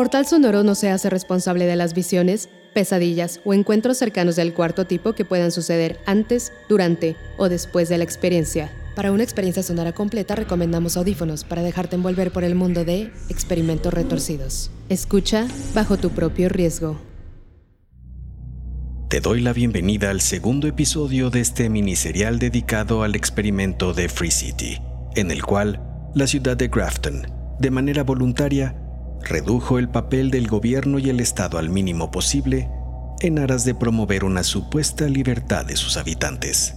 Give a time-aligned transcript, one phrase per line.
[0.00, 4.86] Portal Sonoro no se hace responsable de las visiones, pesadillas o encuentros cercanos del cuarto
[4.86, 8.72] tipo que puedan suceder antes, durante o después de la experiencia.
[8.96, 13.92] Para una experiencia sonora completa recomendamos audífonos para dejarte envolver por el mundo de experimentos
[13.92, 14.70] retorcidos.
[14.88, 16.98] Escucha bajo tu propio riesgo.
[19.10, 24.30] Te doy la bienvenida al segundo episodio de este miniserial dedicado al experimento de Free
[24.30, 24.78] City,
[25.14, 27.26] en el cual la ciudad de Grafton,
[27.58, 28.86] de manera voluntaria,
[29.22, 32.70] redujo el papel del gobierno y el Estado al mínimo posible
[33.20, 36.74] en aras de promover una supuesta libertad de sus habitantes.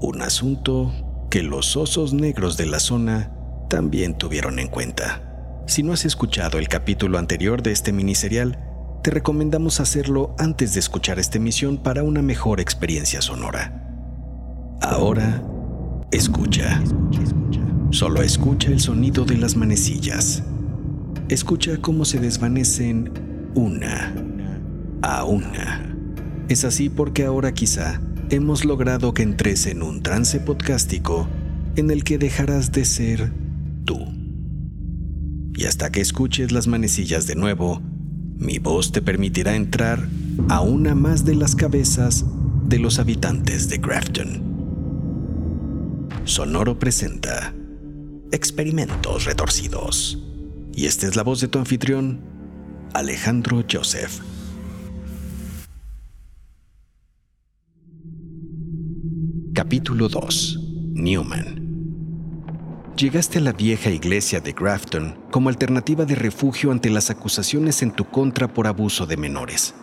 [0.00, 0.92] Un asunto
[1.30, 3.32] que los osos negros de la zona
[3.68, 5.22] también tuvieron en cuenta.
[5.66, 8.58] Si no has escuchado el capítulo anterior de este miniserial,
[9.02, 13.82] te recomendamos hacerlo antes de escuchar esta emisión para una mejor experiencia sonora.
[14.82, 15.42] Ahora,
[16.12, 16.82] escucha.
[17.90, 20.42] Solo escucha el sonido de las manecillas
[21.28, 23.10] Escucha cómo se desvanecen
[23.56, 24.14] una
[25.02, 25.92] a una.
[26.48, 31.28] Es así porque ahora quizá hemos logrado que entres en un trance podcástico
[31.74, 33.32] en el que dejarás de ser
[33.84, 33.98] tú.
[35.56, 37.82] Y hasta que escuches las manecillas de nuevo,
[38.36, 40.06] mi voz te permitirá entrar
[40.48, 42.24] a una más de las cabezas
[42.68, 44.42] de los habitantes de Grafton.
[46.24, 47.52] Sonoro presenta
[48.30, 50.25] Experimentos Retorcidos.
[50.76, 52.20] Y esta es la voz de tu anfitrión,
[52.92, 54.20] Alejandro Joseph.
[59.54, 60.60] Capítulo 2.
[60.92, 61.64] Newman.
[62.94, 67.92] Llegaste a la vieja iglesia de Grafton como alternativa de refugio ante las acusaciones en
[67.92, 69.74] tu contra por abuso de menores.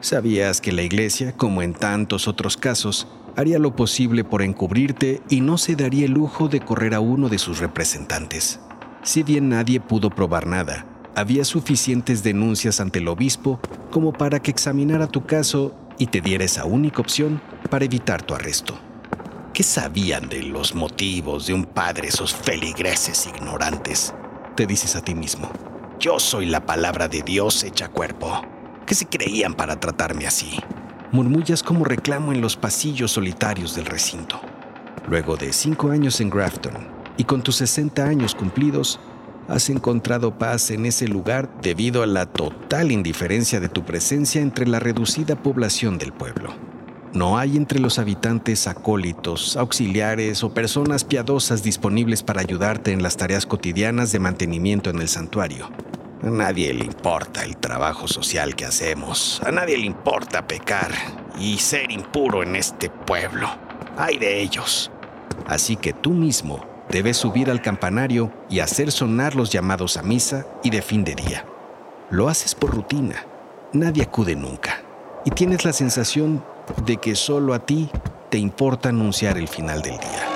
[0.00, 5.42] Sabías que la iglesia, como en tantos otros casos, haría lo posible por encubrirte y
[5.42, 8.60] no se daría el lujo de correr a uno de sus representantes.
[9.02, 13.60] Si bien nadie pudo probar nada, había suficientes denuncias ante el obispo
[13.90, 18.34] como para que examinara tu caso y te diera esa única opción para evitar tu
[18.34, 18.78] arresto.
[19.52, 24.14] ¿Qué sabían de los motivos de un padre esos feligreses ignorantes?
[24.54, 25.50] Te dices a ti mismo.
[25.98, 28.42] Yo soy la palabra de Dios hecha cuerpo.
[28.86, 30.60] ¿Qué se creían para tratarme así?
[31.10, 34.40] Murmullas como reclamo en los pasillos solitarios del recinto.
[35.08, 38.98] Luego de cinco años en Grafton, y con tus 60 años cumplidos,
[39.48, 44.66] has encontrado paz en ese lugar debido a la total indiferencia de tu presencia entre
[44.66, 46.54] la reducida población del pueblo.
[47.14, 53.16] No hay entre los habitantes acólitos, auxiliares o personas piadosas disponibles para ayudarte en las
[53.16, 55.70] tareas cotidianas de mantenimiento en el santuario.
[56.22, 60.92] A nadie le importa el trabajo social que hacemos, a nadie le importa pecar
[61.40, 63.48] y ser impuro en este pueblo.
[63.96, 64.90] Hay de ellos.
[65.46, 70.46] Así que tú mismo debes subir al campanario y hacer sonar los llamados a misa
[70.62, 71.44] y de fin de día.
[72.10, 73.26] Lo haces por rutina,
[73.72, 74.82] nadie acude nunca,
[75.24, 76.42] y tienes la sensación
[76.86, 77.90] de que solo a ti
[78.30, 80.28] te importa anunciar el final del día.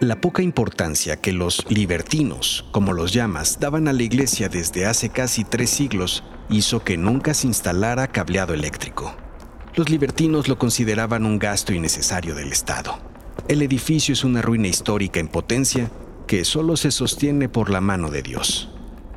[0.00, 5.08] La poca importancia que los libertinos, como los llamas, daban a la iglesia desde hace
[5.08, 9.14] casi tres siglos hizo que nunca se instalara cableado eléctrico
[9.76, 12.98] los libertinos lo consideraban un gasto innecesario del Estado.
[13.48, 15.90] El edificio es una ruina histórica en potencia
[16.26, 18.70] que solo se sostiene por la mano de Dios.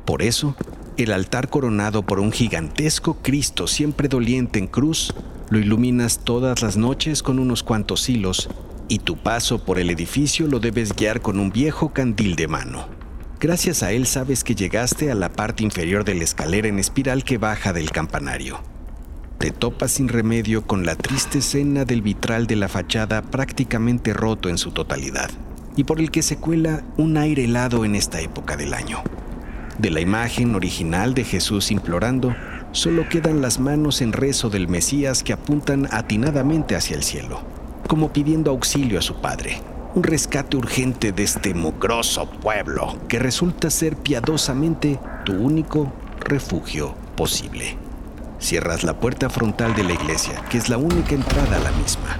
[0.04, 0.56] Por eso,
[0.96, 5.14] el altar coronado por un gigantesco Cristo siempre doliente en cruz,
[5.48, 8.48] lo iluminas todas las noches con unos cuantos hilos
[8.88, 12.88] y tu paso por el edificio lo debes guiar con un viejo candil de mano.
[13.38, 17.22] Gracias a él sabes que llegaste a la parte inferior de la escalera en espiral
[17.22, 18.60] que baja del campanario
[19.38, 24.48] te topas sin remedio con la triste escena del vitral de la fachada prácticamente roto
[24.48, 25.30] en su totalidad,
[25.76, 29.02] y por el que se cuela un aire helado en esta época del año.
[29.78, 32.34] De la imagen original de Jesús implorando,
[32.72, 37.40] solo quedan las manos en rezo del Mesías que apuntan atinadamente hacia el cielo,
[37.86, 39.62] como pidiendo auxilio a su Padre.
[39.94, 47.87] un rescate urgente de este mugroso pueblo que resulta ser piadosamente tu único refugio posible.
[48.38, 52.18] Cierras la puerta frontal de la iglesia, que es la única entrada a la misma.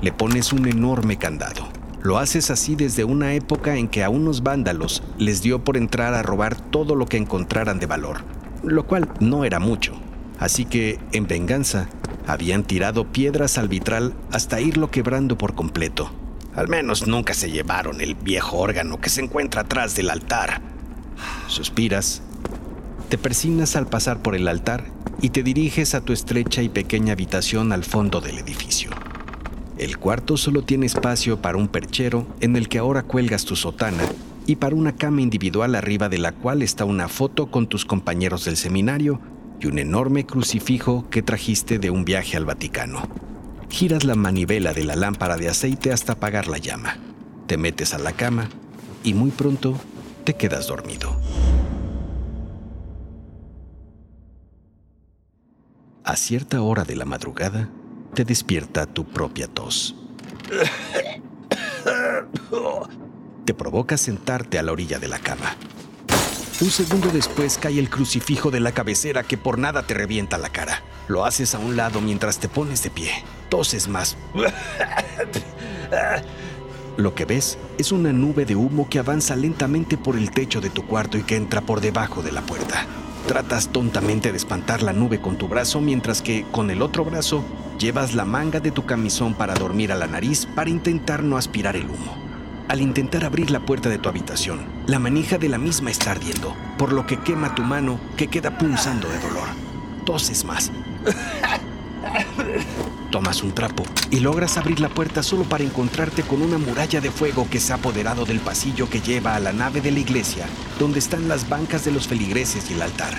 [0.00, 1.68] Le pones un enorme candado.
[2.02, 6.14] Lo haces así desde una época en que a unos vándalos les dio por entrar
[6.14, 8.22] a robar todo lo que encontraran de valor,
[8.64, 9.94] lo cual no era mucho.
[10.40, 11.88] Así que, en venganza,
[12.26, 16.10] habían tirado piedras al vitral hasta irlo quebrando por completo.
[16.56, 20.60] Al menos nunca se llevaron el viejo órgano que se encuentra atrás del altar.
[21.46, 22.22] Suspiras,
[23.12, 24.86] te persignas al pasar por el altar
[25.20, 28.88] y te diriges a tu estrecha y pequeña habitación al fondo del edificio.
[29.76, 34.02] El cuarto solo tiene espacio para un perchero en el que ahora cuelgas tu sotana
[34.46, 38.46] y para una cama individual arriba de la cual está una foto con tus compañeros
[38.46, 39.20] del seminario
[39.60, 43.06] y un enorme crucifijo que trajiste de un viaje al Vaticano.
[43.68, 46.96] Giras la manivela de la lámpara de aceite hasta apagar la llama.
[47.46, 48.48] Te metes a la cama
[49.04, 49.78] y muy pronto
[50.24, 51.14] te quedas dormido.
[56.04, 57.68] A cierta hora de la madrugada,
[58.12, 59.94] te despierta tu propia tos.
[63.44, 65.56] Te provoca sentarte a la orilla de la cama.
[66.60, 70.48] Un segundo después cae el crucifijo de la cabecera que por nada te revienta la
[70.48, 70.82] cara.
[71.06, 73.12] Lo haces a un lado mientras te pones de pie.
[73.48, 74.16] Toses más.
[76.96, 80.70] Lo que ves es una nube de humo que avanza lentamente por el techo de
[80.70, 82.86] tu cuarto y que entra por debajo de la puerta.
[83.26, 87.44] Tratas tontamente de espantar la nube con tu brazo mientras que con el otro brazo
[87.78, 91.76] llevas la manga de tu camisón para dormir a la nariz para intentar no aspirar
[91.76, 92.16] el humo.
[92.68, 96.54] Al intentar abrir la puerta de tu habitación, la manija de la misma está ardiendo,
[96.78, 99.48] por lo que quema tu mano que queda punzando de dolor.
[100.04, 100.72] Toses más.
[103.10, 107.10] Tomas un trapo y logras abrir la puerta solo para encontrarte con una muralla de
[107.10, 110.46] fuego que se ha apoderado del pasillo que lleva a la nave de la iglesia,
[110.78, 113.18] donde están las bancas de los feligreses y el altar.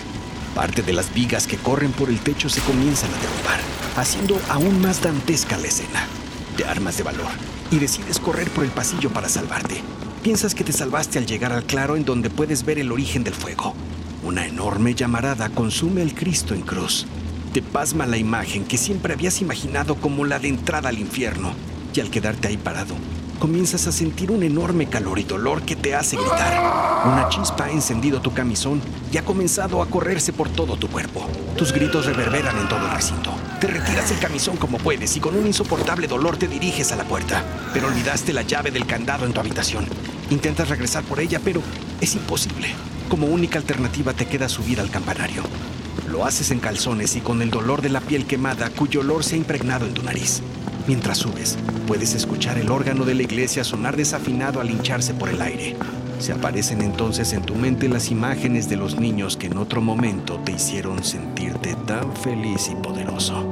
[0.55, 3.59] Parte de las vigas que corren por el techo se comienzan a derrumbar,
[3.95, 6.07] haciendo aún más dantesca la escena.
[6.57, 7.31] Te armas de valor
[7.69, 9.81] y decides correr por el pasillo para salvarte.
[10.23, 13.33] Piensas que te salvaste al llegar al claro en donde puedes ver el origen del
[13.33, 13.75] fuego.
[14.23, 17.05] Una enorme llamarada consume al Cristo en cruz.
[17.53, 21.53] Te pasma la imagen que siempre habías imaginado como la de entrada al infierno.
[21.93, 22.95] Y al quedarte ahí parado,
[23.37, 27.03] comienzas a sentir un enorme calor y dolor que te hace gritar.
[27.05, 31.27] Una chispa ha encendido tu camisón y ha comenzado a correrse por todo tu cuerpo.
[31.55, 33.31] Tus gritos reverberan en todo el recinto.
[33.61, 37.03] Te retiras el camisón como puedes y con un insoportable dolor te diriges a la
[37.03, 37.43] puerta.
[37.71, 39.85] Pero olvidaste la llave del candado en tu habitación.
[40.31, 41.61] Intentas regresar por ella, pero
[42.01, 42.69] es imposible.
[43.09, 45.43] Como única alternativa te queda subir al campanario.
[46.13, 49.33] Lo haces en calzones y con el dolor de la piel quemada cuyo olor se
[49.33, 50.43] ha impregnado en tu nariz.
[50.85, 51.57] Mientras subes,
[51.87, 55.75] puedes escuchar el órgano de la iglesia sonar desafinado al hincharse por el aire.
[56.19, 60.39] Se aparecen entonces en tu mente las imágenes de los niños que en otro momento
[60.45, 63.43] te hicieron sentirte tan feliz y poderoso.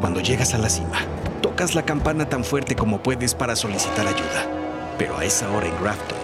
[0.00, 1.00] Cuando llegas a la cima,
[1.42, 4.50] tocas la campana tan fuerte como puedes para solicitar ayuda.
[4.96, 6.18] Pero a esa hora en Grafton,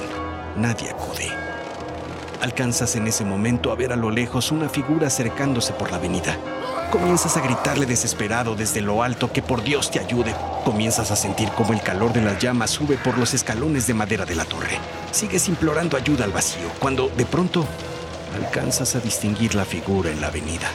[0.56, 1.43] nadie acude.
[2.44, 6.36] Alcanzas en ese momento a ver a lo lejos una figura acercándose por la avenida.
[6.90, 10.36] Comienzas a gritarle desesperado desde lo alto que por Dios te ayude.
[10.62, 14.26] Comienzas a sentir como el calor de las llamas sube por los escalones de madera
[14.26, 14.76] de la torre.
[15.10, 17.64] Sigues implorando ayuda al vacío, cuando de pronto
[18.36, 20.68] alcanzas a distinguir la figura en la avenida.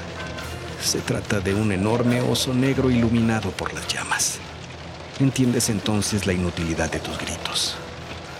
[0.82, 4.40] Se trata de un enorme oso negro iluminado por las llamas.
[5.20, 7.76] Entiendes entonces la inutilidad de tus gritos.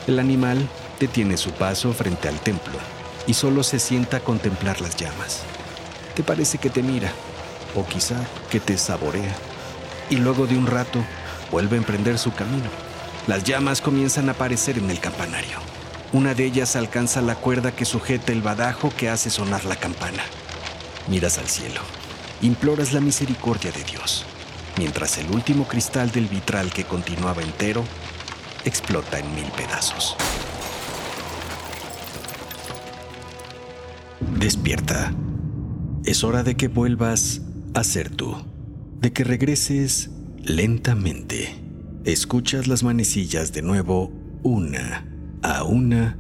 [0.08, 0.68] El animal
[1.00, 2.80] detiene su paso frente al templo
[3.30, 5.42] y solo se sienta a contemplar las llamas.
[6.16, 7.12] Te parece que te mira,
[7.76, 8.16] o quizá
[8.50, 9.36] que te saborea.
[10.10, 11.00] Y luego de un rato
[11.52, 12.68] vuelve a emprender su camino.
[13.28, 15.60] Las llamas comienzan a aparecer en el campanario.
[16.12, 20.24] Una de ellas alcanza la cuerda que sujeta el badajo que hace sonar la campana.
[21.08, 21.82] Miras al cielo,
[22.42, 24.26] imploras la misericordia de Dios,
[24.76, 27.84] mientras el último cristal del vitral que continuaba entero
[28.66, 30.18] explota en mil pedazos.
[34.40, 35.14] Despierta.
[36.06, 37.42] Es hora de que vuelvas
[37.74, 38.38] a ser tú,
[39.02, 41.56] de que regreses lentamente.
[42.06, 45.06] Escuchas las manecillas de nuevo una
[45.42, 46.18] a una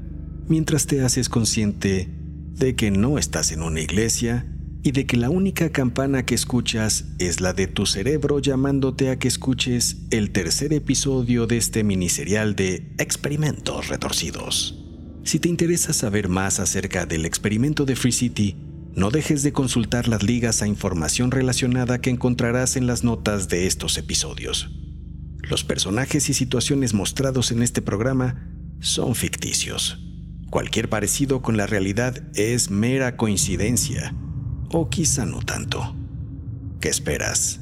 [0.49, 2.09] mientras te haces consciente
[2.55, 4.45] de que no estás en una iglesia
[4.83, 9.17] y de que la única campana que escuchas es la de tu cerebro llamándote a
[9.17, 14.78] que escuches el tercer episodio de este miniserial de Experimentos Retorcidos.
[15.29, 18.55] Si te interesa saber más acerca del experimento de Free City,
[18.95, 23.67] no dejes de consultar las ligas a información relacionada que encontrarás en las notas de
[23.67, 24.71] estos episodios.
[25.43, 30.03] Los personajes y situaciones mostrados en este programa son ficticios.
[30.49, 34.15] Cualquier parecido con la realidad es mera coincidencia,
[34.71, 35.95] o quizá no tanto.
[36.81, 37.59] ¿Qué esperas?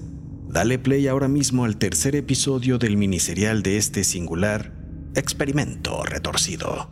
[0.48, 4.72] Dale play ahora mismo al tercer episodio del miniserial de este singular
[5.16, 6.92] experimento retorcido.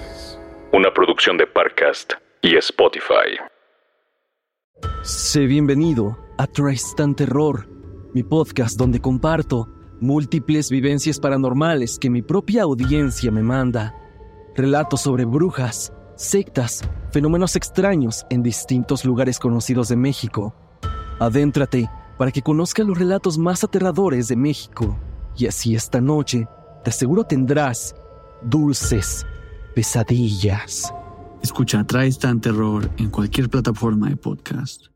[0.73, 3.37] Una producción de Parcast y Spotify.
[5.03, 7.67] Sé bienvenido a Tristan Terror,
[8.13, 9.67] mi podcast donde comparto
[9.99, 13.95] múltiples vivencias paranormales que mi propia audiencia me manda.
[14.55, 20.55] Relatos sobre brujas, sectas, fenómenos extraños en distintos lugares conocidos de México
[21.21, 21.87] Adéntrate
[22.17, 24.97] para que conozcas los relatos más aterradores de México.
[25.37, 26.47] Y así esta noche,
[26.83, 27.93] te aseguro tendrás
[28.41, 29.27] dulces
[29.73, 30.93] pesadillas.
[31.41, 34.90] Escucha Traes Tan Terror en cualquier plataforma de podcast.